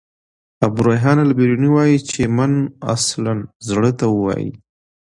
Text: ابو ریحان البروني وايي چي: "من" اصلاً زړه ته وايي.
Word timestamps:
ابو 0.65 0.79
ریحان 0.87 1.17
البروني 1.25 1.69
وايي 1.75 1.97
چي: 2.09 2.21
"من" 2.37 2.51
اصلاً 2.93 3.33
زړه 3.67 3.91
ته 3.99 4.05
وايي. 4.23 4.49